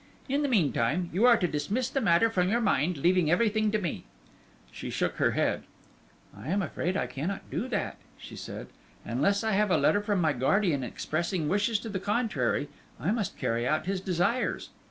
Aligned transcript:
In 0.27 0.41
the 0.41 0.47
meantime 0.47 1.11
you 1.13 1.27
are 1.27 1.37
to 1.37 1.47
dismiss 1.47 1.87
the 1.87 2.01
matter 2.01 2.27
from 2.31 2.49
your 2.49 2.59
mind, 2.59 2.97
leaving 2.97 3.29
everything 3.29 3.69
to 3.69 3.77
me." 3.77 4.03
She 4.71 4.89
shook 4.89 5.17
her 5.17 5.33
head. 5.33 5.61
"I 6.35 6.47
am 6.47 6.63
afraid 6.63 6.97
I 6.97 7.05
cannot 7.05 7.51
do 7.51 7.67
that," 7.67 7.97
she 8.17 8.35
said. 8.35 8.65
"Unless 9.05 9.43
I 9.43 9.51
have 9.51 9.69
a 9.69 9.77
letter 9.77 10.01
from 10.01 10.19
my 10.19 10.33
guardian 10.33 10.83
expressing 10.83 11.47
wishes 11.47 11.77
to 11.81 11.89
the 11.89 11.99
contrary, 11.99 12.67
I 12.99 13.11
must 13.11 13.37
carry 13.37 13.67
out 13.67 13.85
his 13.85 14.01
desires. 14.01 14.71